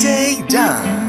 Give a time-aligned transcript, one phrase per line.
[0.00, 1.03] Stay down.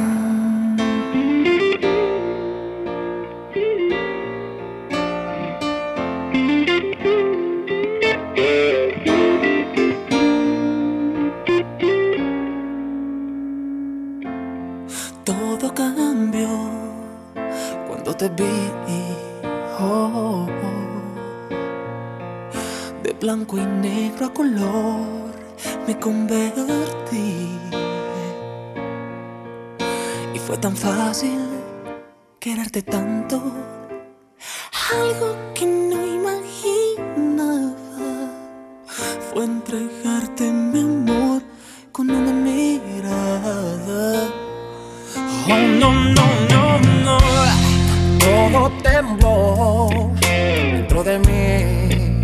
[48.65, 52.21] Todo tembló dentro de mí.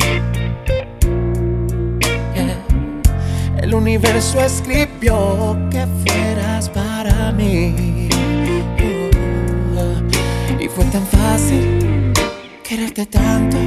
[2.33, 2.57] Yeah.
[3.61, 8.09] El universo escribió que fueras para mí.
[9.77, 12.11] Oh, y fue tan fácil
[12.63, 13.57] quererte tanto.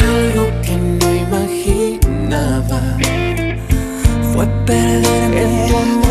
[0.00, 2.80] Algo que no imaginaba
[4.32, 6.02] fue perderme En tu amor.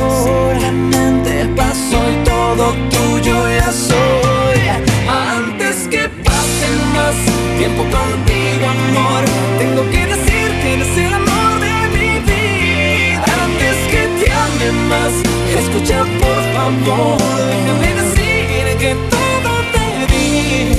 [1.58, 4.11] Pasó y todo tuyo ya soy.
[7.72, 9.24] Tiempo contigo, amor,
[9.58, 13.24] tengo que decir que eres el amor de mi vida.
[13.44, 15.14] Antes que te ame más,
[15.58, 17.18] escucha por favor,
[17.50, 20.76] déjame decir que todo te di.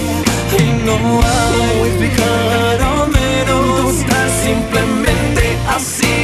[0.59, 3.95] Y no hago explicar menos,
[4.45, 6.22] simplemente así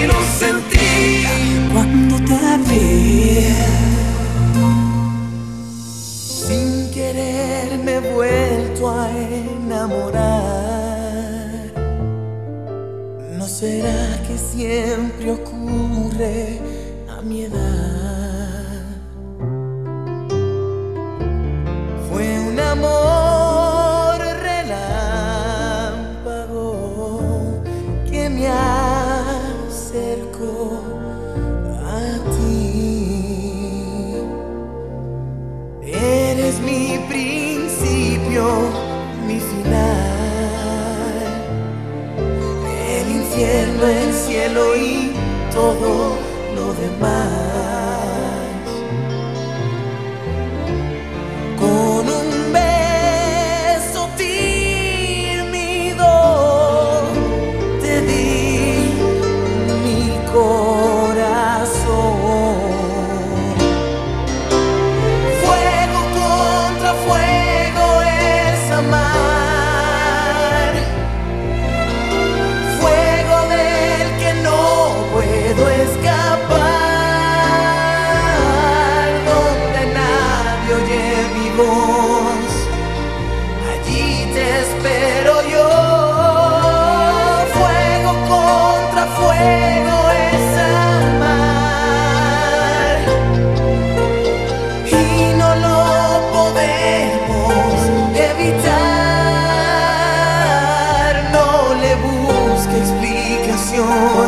[103.81, 104.28] Oh.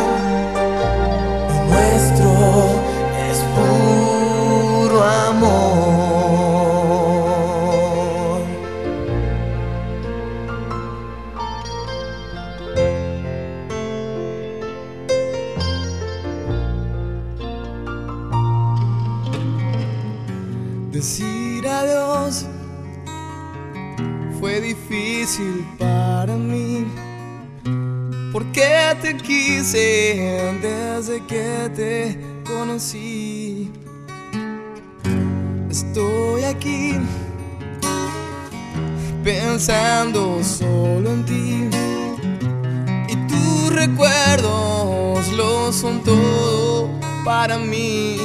[47.41, 48.17] Para mí.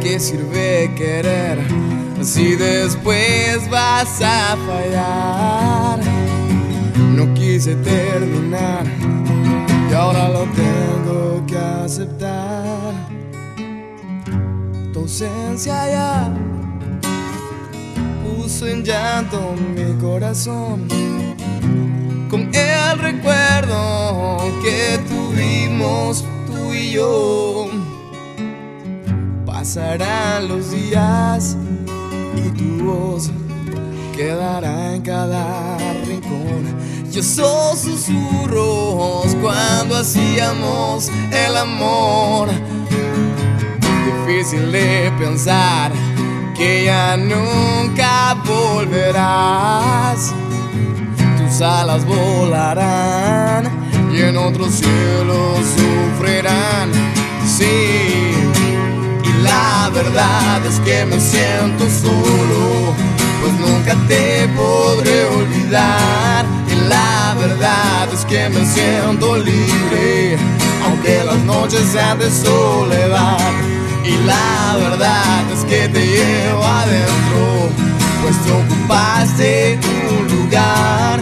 [0.00, 1.58] ¿Qué sirve querer
[2.22, 5.98] si después vas a fallar?
[7.16, 8.84] No quise terminar
[9.90, 12.94] y ahora lo tengo que aceptar.
[14.92, 16.32] Tu ausencia ya
[18.22, 20.86] puso en llanto mi corazón
[22.30, 26.24] con el recuerdo que tuvimos
[26.92, 27.68] yo.
[29.46, 31.56] Pasarán los días
[32.36, 33.30] y tu voz
[34.16, 35.76] quedará en cada
[36.06, 36.76] rincón.
[37.10, 42.48] Yo soy susurros cuando hacíamos el amor.
[44.26, 45.92] difícil de pensar
[46.56, 50.32] que ya nunca volverás.
[51.38, 53.68] Tus alas volarán
[54.12, 55.87] y en otros cielos
[57.46, 58.34] Sí,
[59.24, 62.94] y la verdad es que me siento solo,
[63.40, 66.44] pues nunca te podré olvidar.
[66.70, 70.36] Y la verdad es que me siento libre,
[70.84, 73.38] aunque las noches sean de soledad.
[74.04, 77.70] Y la verdad es que te llevo adentro,
[78.22, 81.17] pues tú ocupaste tu lugar.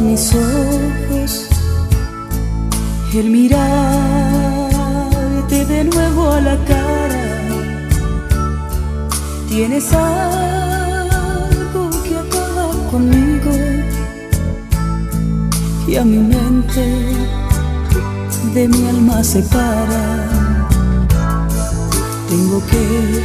[0.00, 1.48] Mis ojos
[3.18, 3.64] el mirarte
[5.66, 7.22] de nuevo a la cara.
[9.48, 13.52] Tienes algo que acaba conmigo
[15.86, 16.84] y a mi mente
[18.52, 20.28] de mi alma separa.
[22.28, 23.22] Tengo que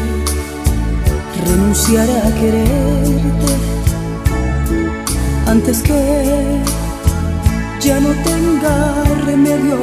[1.45, 3.78] renunciar a quererte
[5.49, 6.61] antes que
[7.81, 9.79] ya no tenga remedio.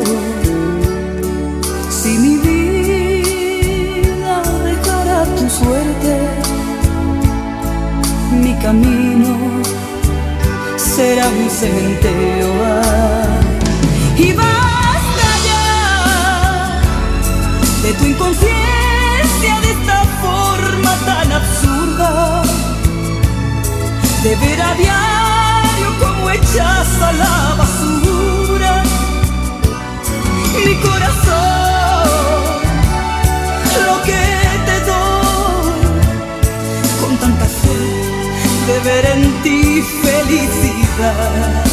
[1.91, 6.15] Si mi vida dejara tu suerte,
[8.43, 9.35] mi camino
[10.77, 12.49] será un cementerio.
[14.19, 16.81] Y basta ya
[17.83, 22.43] de tu inconsciencia de esta forma tan absurda
[24.23, 24.75] de ver a
[26.37, 28.83] diario como echas a la basura.
[30.65, 32.07] Mi corazón
[33.87, 34.23] lo que
[34.67, 35.79] te doy
[37.01, 37.79] con tanta fe
[38.67, 41.65] de ver en ti felicidad.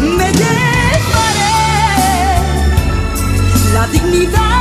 [0.00, 1.54] Me llevaré
[3.74, 4.57] la dignidad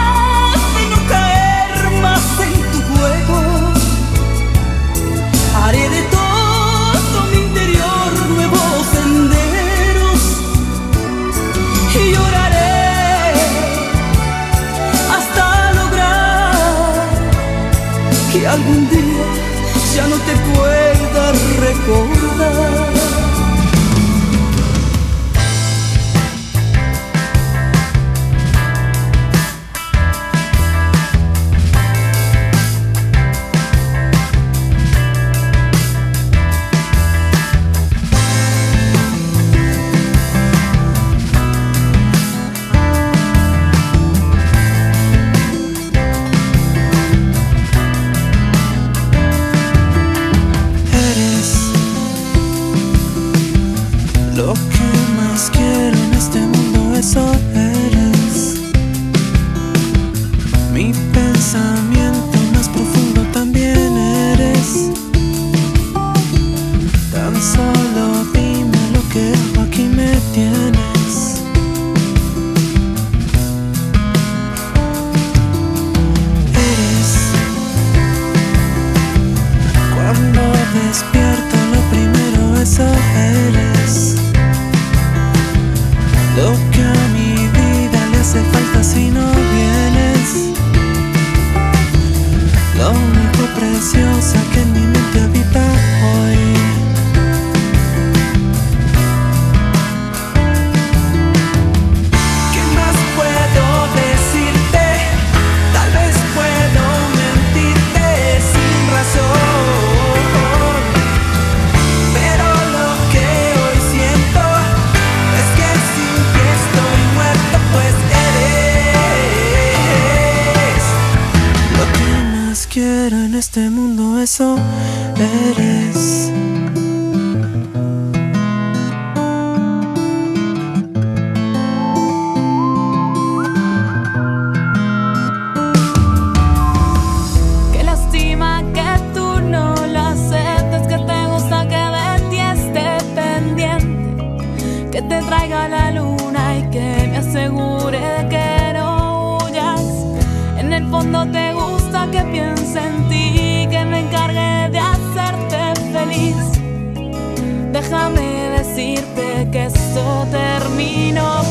[157.89, 161.41] déjame decirte que esto terminó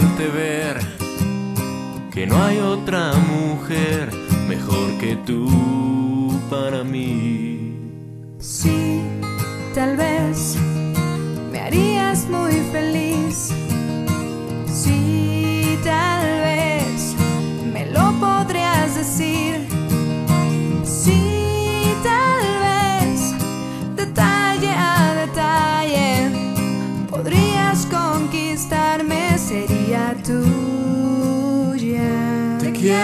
[0.00, 0.78] ver
[2.12, 4.10] que no hay otra mujer
[4.48, 7.76] mejor que tú para mí.
[8.38, 9.02] Sí,
[9.74, 10.56] tal vez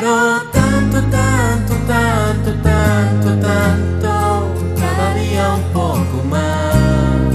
[0.01, 7.35] quiero tanto, tanto, tanto, tanto, tanto, cada día un poco más.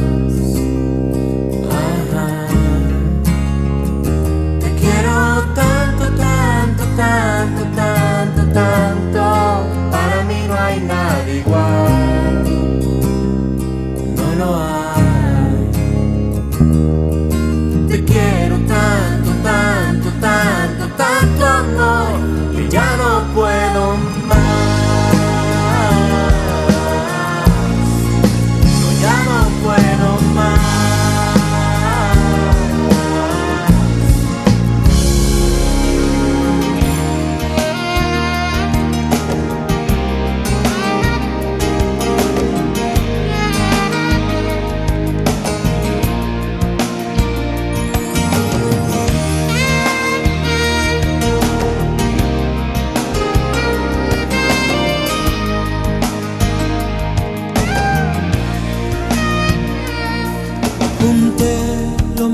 [4.62, 9.22] Te quiero tanto, tanto, tanto, tanto, tanto,
[9.92, 11.93] para mí no hay nada igual.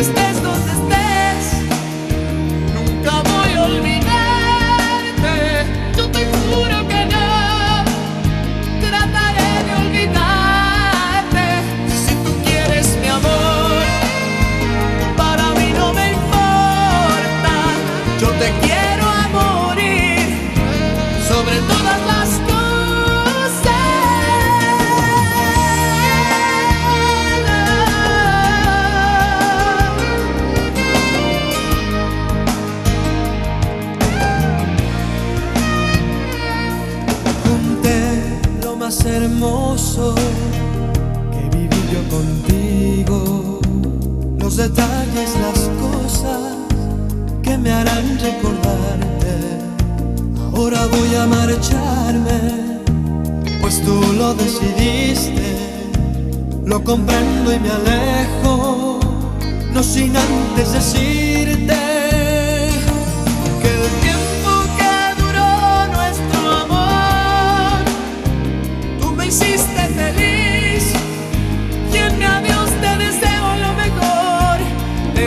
[0.00, 0.29] está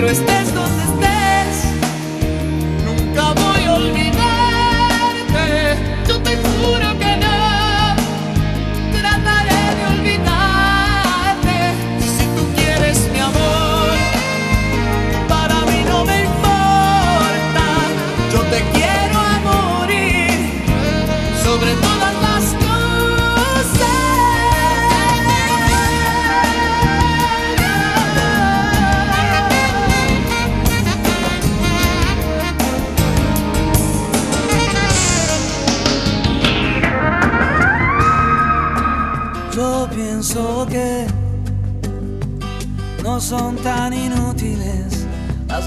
[0.02, 0.43] estés donde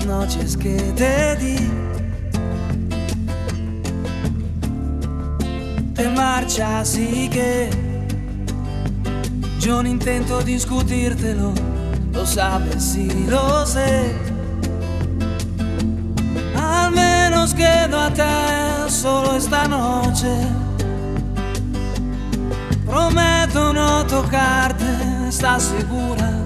[0.06, 1.56] noches que te di.
[5.94, 7.70] Te marcha así que
[9.60, 11.52] yo no intento discutírtelo,
[12.12, 14.14] lo sabes y lo sé.
[16.56, 18.22] Al menos quédate
[18.88, 20.30] solo esta noche
[22.86, 24.84] Prometo no tocarte,
[25.28, 26.45] ¿estás segura?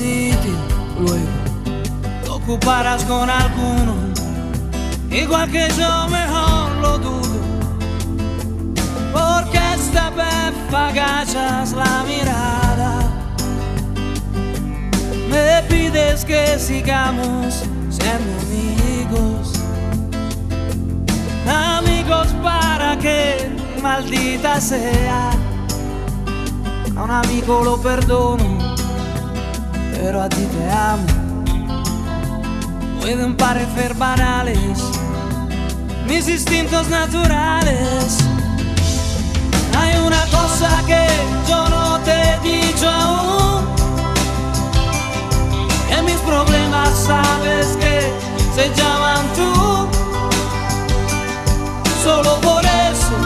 [0.00, 1.18] Luego
[2.26, 3.94] lo ocuparás con alguno,
[5.10, 7.38] igual que yo mejor lo dudo.
[9.12, 13.00] Porque esta vez agachas la mirada,
[15.30, 19.58] me pides que sigamos siendo amigos
[21.48, 23.50] amigos para que
[23.82, 25.30] maldita sea.
[26.96, 28.57] A un amigo lo perdono,
[30.00, 31.06] pero a ti te amo.
[33.00, 34.78] Pueden parecer banales
[36.06, 38.18] mis instintos naturales.
[39.78, 41.06] Hay una cosa que
[41.48, 43.66] yo no te he dicho aún.
[45.90, 48.12] En mis problemas sabes que
[48.54, 49.88] se llaman tú.
[52.04, 53.16] Solo por eso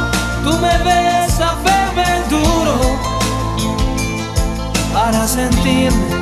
[0.44, 2.76] tú me ves a verme duro
[4.92, 6.21] para sentirme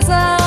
[0.00, 0.43] Pero lo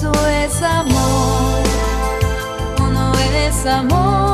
[0.00, 1.62] eso es amor,
[2.90, 4.29] no es amor.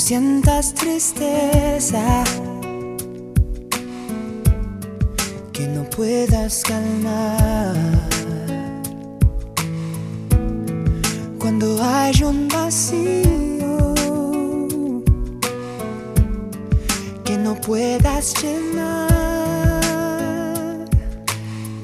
[0.00, 2.24] sientas tristeza
[5.52, 7.76] que no puedas calmar.
[11.38, 13.94] Cuando hay un vacío
[17.24, 19.10] que no puedas llenar,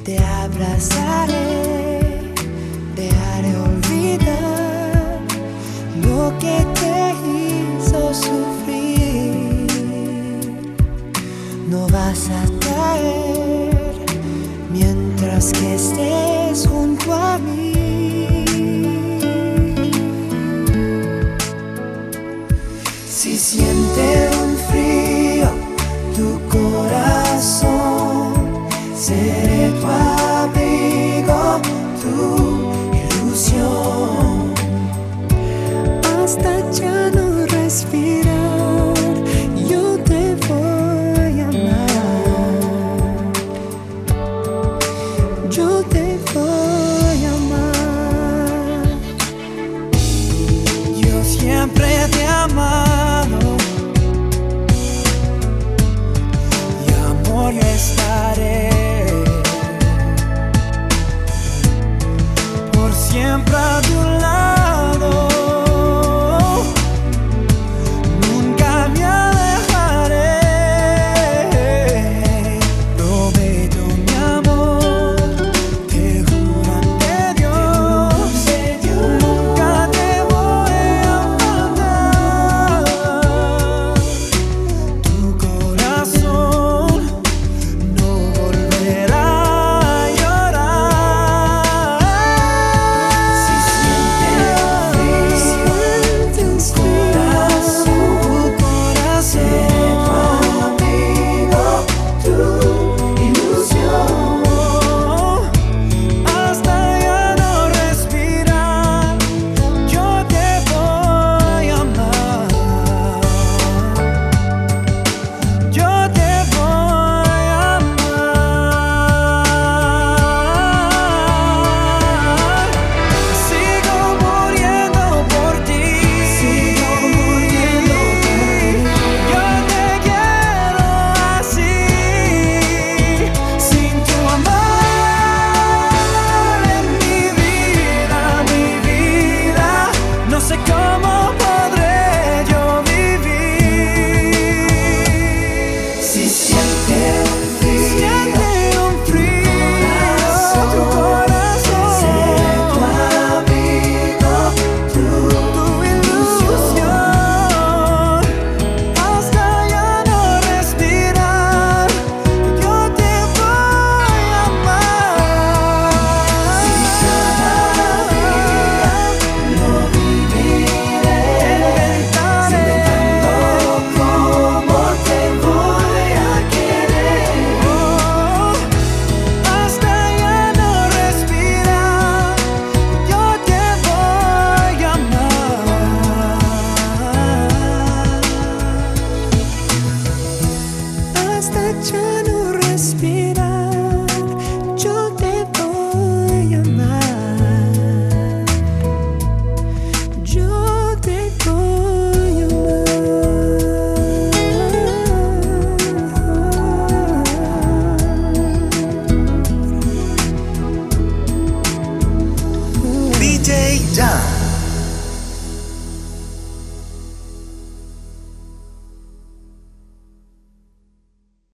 [0.04, 2.00] te abrazaré,
[2.94, 5.20] te haré olvidar
[6.02, 6.75] lo que
[15.44, 17.65] que estés junto a mí.